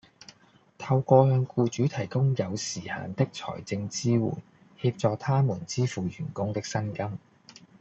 [0.79, 4.33] 透過向僱主提供有時限的財政支援，
[4.79, 7.19] 協助他們支付員工的薪金